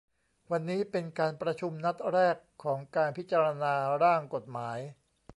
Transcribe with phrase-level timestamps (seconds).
[0.51, 3.73] วันนี้เป็นการประชุมนัดแรกของการพิจารณา
[4.03, 4.79] ร่างกฎหมาย